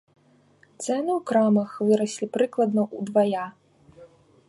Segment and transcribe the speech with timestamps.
[0.83, 3.45] Цэны ў крамах выраслі прыкладна ўдвая.